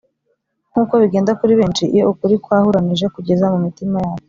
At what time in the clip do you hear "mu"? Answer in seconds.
3.53-3.59